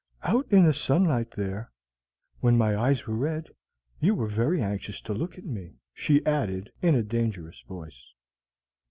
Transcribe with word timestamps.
"Out 0.23 0.47
in 0.51 0.63
the 0.63 0.73
sunlight 0.73 1.29
there, 1.29 1.69
when 2.39 2.57
my 2.57 2.75
eyes 2.75 3.05
were 3.05 3.13
red, 3.15 3.49
you 3.99 4.15
were 4.15 4.25
very 4.25 4.59
anxious 4.59 4.99
to 5.01 5.13
look 5.13 5.37
at 5.37 5.45
me," 5.45 5.73
she 5.93 6.25
added, 6.25 6.71
in 6.81 6.95
a 6.95 7.03
dangerous 7.03 7.61
voice. 7.67 8.11